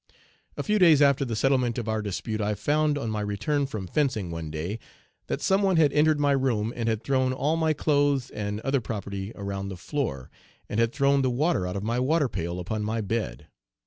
"A 0.57 0.63
few 0.63 0.79
days 0.79 0.99
after 0.99 1.23
the 1.23 1.35
settlement 1.35 1.77
of 1.77 1.87
our 1.87 2.01
dispute 2.01 2.41
I 2.41 2.55
found, 2.55 2.97
on 2.97 3.11
my 3.11 3.21
return 3.21 3.67
from 3.67 3.85
fencing 3.85 4.31
one 4.31 4.49
day, 4.49 4.79
that 5.27 5.41
some 5.43 5.61
one 5.61 5.75
had 5.77 5.93
entered 5.93 6.19
my 6.19 6.31
room 6.31 6.73
and 6.75 6.89
had 6.89 7.03
thrown 7.03 7.33
all 7.33 7.55
my 7.55 7.73
clothes 7.73 8.31
and 8.31 8.59
other 8.61 8.81
property 8.81 9.31
around 9.35 9.67
the 9.69 9.77
floor, 9.77 10.31
and 10.67 10.79
had 10.79 10.91
thrown 10.91 11.21
the 11.21 11.29
water 11.29 11.67
out 11.67 11.75
of 11.75 11.83
my 11.83 11.99
water 11.99 12.27
pail 12.27 12.59
upon 12.59 12.81
my 12.83 12.99
bed. 12.99 13.45